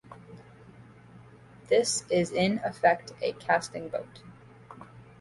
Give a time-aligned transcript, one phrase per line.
[1.67, 4.23] This is in effect a casting vote.